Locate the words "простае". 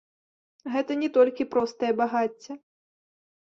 1.53-1.91